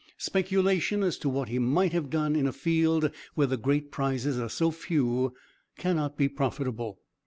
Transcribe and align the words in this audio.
Speculation 0.17 1.03
as 1.03 1.15
to 1.19 1.29
what 1.29 1.49
he 1.49 1.59
might 1.59 1.93
have 1.93 2.09
done 2.09 2.35
in 2.35 2.47
a 2.47 2.51
field 2.51 3.11
where 3.35 3.45
the 3.45 3.55
great 3.55 3.91
prizes 3.91 4.39
are 4.39 4.49
so 4.49 4.71
few, 4.71 5.35
cannot 5.77 6.17
be 6.17 6.27
profitable. 6.27 6.97